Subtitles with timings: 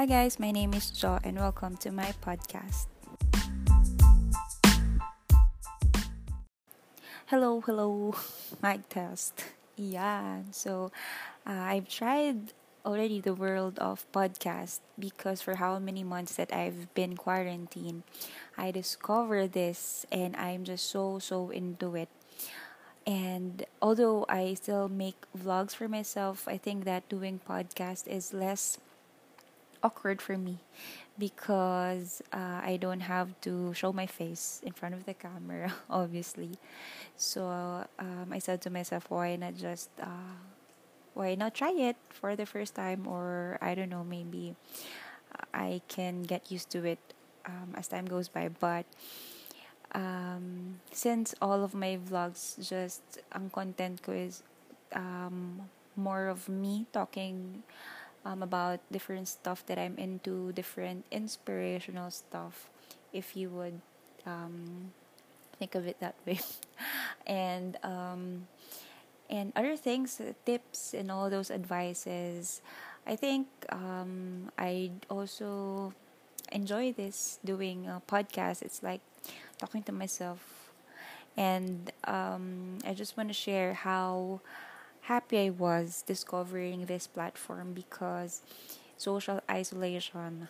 [0.00, 2.88] Hi, guys, my name is Jo, and welcome to my podcast.
[7.26, 8.16] Hello, hello,
[8.62, 9.44] mic test.
[9.76, 10.90] Yeah, so
[11.46, 12.54] uh, I've tried
[12.86, 18.04] already the world of podcast because for how many months that I've been quarantined,
[18.56, 22.08] I discovered this and I'm just so so into it.
[23.06, 28.78] And although I still make vlogs for myself, I think that doing podcast is less
[29.82, 30.58] awkward for me
[31.18, 36.58] because uh, I don't have to show my face in front of the camera, obviously.
[37.16, 40.40] So um, I said to myself, why not just uh,
[41.14, 44.54] why not try it for the first time or I don't know maybe
[45.52, 46.98] I can get used to it
[47.46, 48.86] um, as time goes by but
[49.92, 53.02] um, since all of my vlogs just
[53.34, 54.42] ang content ko is
[54.94, 57.62] um, more of me talking
[58.24, 62.68] um, about different stuff that I'm into different inspirational stuff
[63.12, 63.80] if you would
[64.26, 64.92] um,
[65.58, 66.40] think of it that way
[67.26, 68.46] and um,
[69.28, 72.60] and other things, tips, and all those advices.
[73.06, 75.94] I think um, I also
[76.50, 78.62] enjoy this doing a podcast.
[78.62, 79.00] It's like
[79.58, 80.72] talking to myself,
[81.36, 84.40] and um, I just want to share how
[85.10, 88.42] happy I was discovering this platform because
[88.96, 90.46] social isolation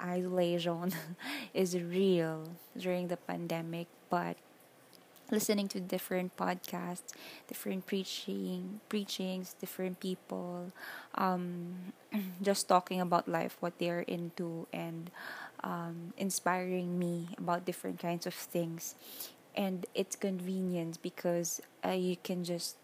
[0.00, 0.94] isolation
[1.52, 4.36] is real during the pandemic but
[5.30, 7.12] listening to different podcasts,
[7.48, 10.72] different preaching, preachings, different people,
[11.16, 11.92] um,
[12.42, 15.10] just talking about life, what they're into, and
[15.62, 18.94] um, inspiring me about different kinds of things.
[19.54, 22.76] And it's convenient because uh, you can just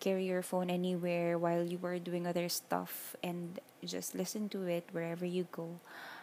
[0.00, 4.88] carry your phone anywhere while you are doing other stuff and just listen to it
[4.92, 5.80] wherever you go.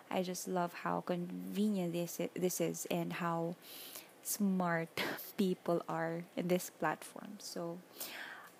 [0.09, 3.55] I just love how convenient this this is and how
[4.23, 4.89] smart
[5.37, 7.37] people are in this platform.
[7.39, 7.77] So,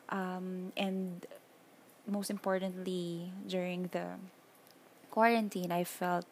[0.09, 1.25] um, and
[2.07, 4.17] most importantly, during the
[5.11, 6.25] quarantine, I felt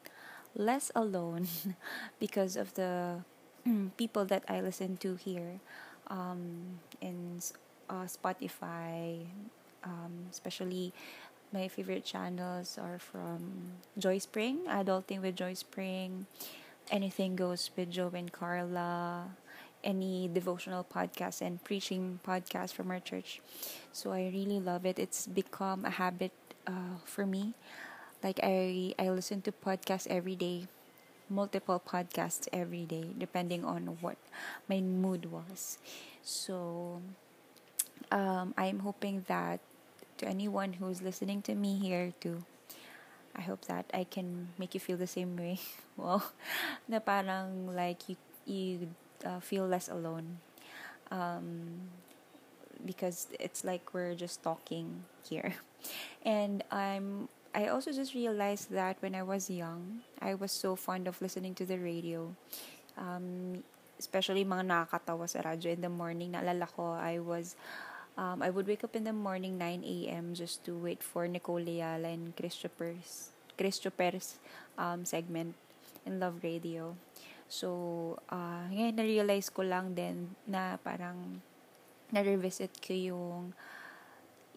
[0.56, 1.48] less alone
[2.20, 3.22] because of the
[3.98, 5.60] people that I listen to here
[6.08, 7.42] um, in
[7.94, 9.22] uh, Spotify,
[9.86, 10.94] um, especially
[11.54, 16.26] my favorite channels are from Joyce Pring, Adulting with Joyce Pring,
[16.92, 19.28] Anything Goes with Joe and Carla,
[19.84, 23.42] any devotional podcast and preaching podcast from our church.
[23.92, 25.00] So I really love it.
[25.00, 26.32] It's become a habit
[26.68, 27.54] uh, for me.
[28.24, 30.68] Like I I listen to podcasts every day,
[31.30, 34.18] multiple podcasts every day, depending on what
[34.70, 35.78] my mood was.
[36.24, 37.02] So
[38.14, 39.60] um, I'm hoping that
[40.18, 42.46] to anyone who's listening to me here too,
[43.36, 45.60] I hope that I can make you feel the same way.
[45.98, 46.22] well,
[46.88, 48.16] na parang like you
[48.46, 48.94] you
[49.26, 50.38] uh, feel less alone.
[51.10, 51.90] Um,
[52.86, 55.58] because it's like we're just talking here.
[56.24, 61.08] And I'm I also just realized that when I was young, I was so fond
[61.08, 62.32] of listening to the radio.
[62.98, 63.62] Um,
[64.00, 66.34] especially mga nakakatawa sa radyo in the morning.
[66.34, 67.56] Naalala ko, I was
[68.18, 70.34] um, I would wake up in the morning 9 a.m.
[70.34, 74.40] just to wait for Nicole Leala and Christopher's Christopher's
[74.78, 75.54] um, segment
[76.06, 76.98] in Love Radio.
[77.46, 81.38] So, uh, ngayon na-realize ko lang din na parang
[82.10, 83.42] na-revisit ko yung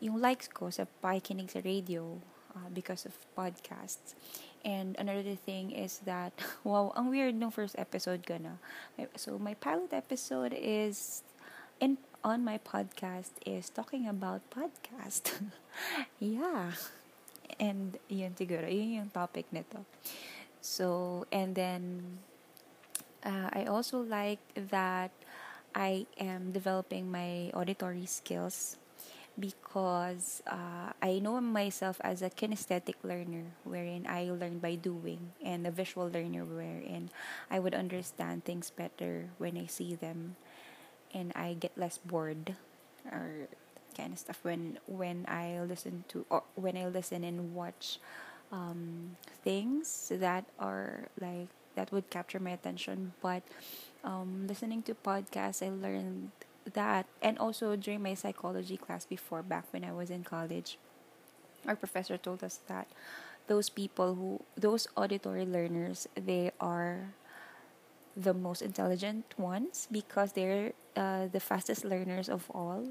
[0.00, 2.20] yung likes ko sa pakikinig sa radio
[2.52, 4.16] uh, because of podcasts.
[4.64, 6.32] And another thing is that,
[6.64, 8.60] wow, ang weird ng first episode ko na.
[9.16, 11.22] So, my pilot episode is
[11.80, 15.31] in on my podcast is talking about podcast.
[16.19, 16.75] yeah.
[17.62, 19.87] And yun siguro, yun yung topic nito.
[20.59, 22.19] So, and then,
[23.22, 24.42] uh, I also like
[24.75, 25.15] that
[25.70, 28.74] I am developing my auditory skills
[29.39, 35.62] because uh, I know myself as a kinesthetic learner, wherein I learn by doing, and
[35.62, 37.15] a visual learner, wherein
[37.47, 40.34] I would understand things better when I see them
[41.14, 42.54] and I get less bored
[43.10, 43.48] or
[43.97, 47.98] kind of stuff when when I listen to or when I listen and watch
[48.53, 53.12] um, things that are like that would capture my attention.
[53.22, 53.42] But
[54.04, 56.30] um, listening to podcasts I learned
[56.74, 60.78] that and also during my psychology class before back when I was in college
[61.66, 62.88] our professor told us that
[63.47, 67.14] those people who those auditory learners they are
[68.16, 72.84] the most intelligent ones because they're uh, the fastest learners of all.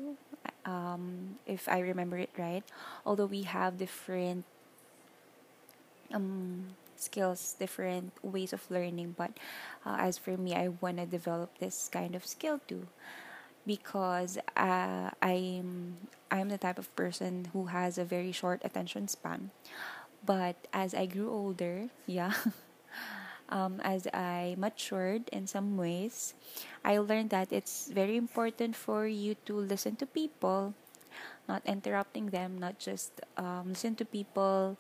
[0.66, 2.64] Um, if I remember it right,
[3.06, 4.46] although we have different
[6.14, 9.16] um skills, different ways of learning.
[9.18, 9.32] But
[9.86, 12.88] uh, as for me, I want to develop this kind of skill too,
[13.66, 15.98] because uh, I'm
[16.32, 19.52] I'm the type of person who has a very short attention span.
[20.26, 22.34] But as I grew older, yeah,
[23.50, 26.34] um, as I matured in some ways,
[26.84, 30.74] I learned that it's very important for you to listen to people,
[31.48, 34.78] not interrupting them, not just um, listen to people,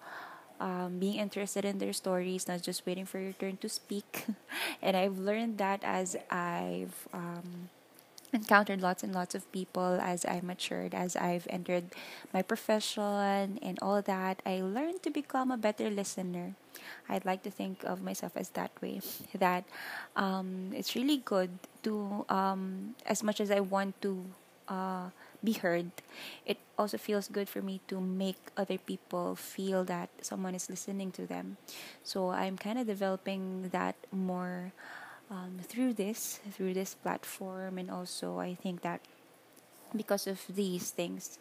[0.59, 4.25] um, being interested in their stories, not just waiting for your turn to speak.
[4.81, 7.69] and I've learned that as I've um,
[8.35, 11.95] encountered lots and lots of people as I matured, as I've entered
[12.33, 16.53] my profession and all that, I learned to become a better listener.
[17.07, 18.99] I'd like to think of myself as that way.
[19.33, 19.63] That
[20.15, 21.49] um, it's really good
[21.83, 24.25] to, um, as much as I want to
[24.67, 25.09] uh,
[25.43, 25.91] be heard,
[26.45, 31.11] it also feels good for me to make other people feel that someone is listening
[31.11, 31.57] to them.
[32.03, 34.73] So I'm kind of developing that more
[35.31, 39.01] um, through this through this platform and also i think that
[39.95, 41.39] because of these things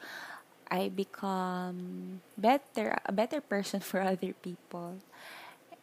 [0.71, 4.97] i become better a better person for other people.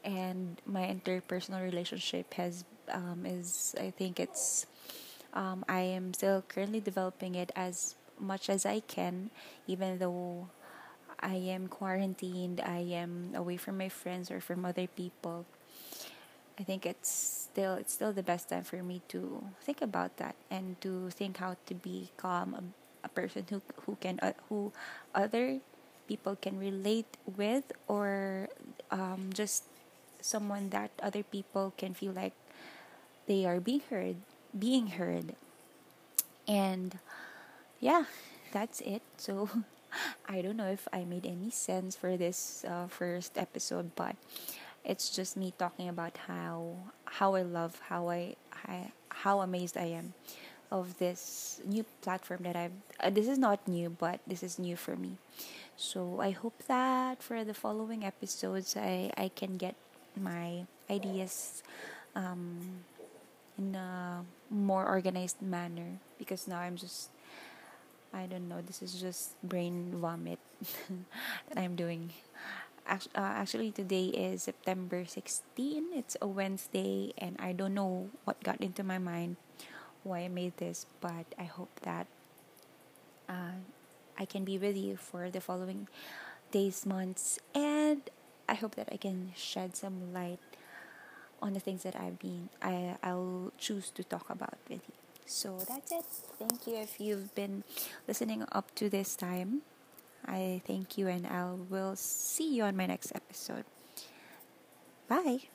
[0.03, 4.65] And my interpersonal relationship has um, is i think it's
[5.33, 9.29] um, i am still currently developing it as much as i can
[9.67, 10.49] even though
[11.19, 15.45] i am quarantined i am away from my friends or from other people
[16.59, 20.35] I think it's still it's still the best time for me to think about that
[20.49, 22.63] and to think how to become a,
[23.05, 24.71] a person who who can uh, who
[25.15, 25.59] other
[26.07, 28.49] people can relate with or
[28.91, 29.63] um, just
[30.21, 32.33] someone that other people can feel like
[33.27, 34.17] they are being heard
[34.57, 35.35] being heard.
[36.47, 36.99] And
[37.79, 38.05] yeah
[38.51, 39.01] that's it.
[39.17, 39.49] So
[40.29, 44.15] i don't know if i made any sense for this uh, first episode but
[44.83, 46.75] it's just me talking about how
[47.05, 48.35] how I love how I,
[48.67, 50.13] I how amazed I am
[50.71, 54.75] of this new platform that I've uh, this is not new but this is new
[54.75, 55.17] for me.
[55.77, 59.75] So I hope that for the following episodes I I can get
[60.19, 61.63] my ideas
[62.15, 62.83] um,
[63.57, 67.09] in a more organized manner because now I'm just
[68.13, 70.39] I don't know this is just brain vomit
[71.49, 72.11] that I'm doing
[72.91, 78.59] uh, actually today is September 16 it's a Wednesday and I don't know what got
[78.59, 79.37] into my mind
[80.03, 82.07] why I made this but I hope that
[83.29, 83.63] uh,
[84.19, 85.87] I can be with you for the following
[86.51, 88.01] days months and
[88.49, 90.39] I hope that I can shed some light
[91.41, 94.95] on the things that I've been I I'll choose to talk about with you.
[95.25, 96.05] So that's it.
[96.37, 97.63] Thank you if you've been
[98.07, 99.61] listening up to this time
[100.25, 103.65] I thank you and I will see you on my next episode.
[105.07, 105.49] Bye.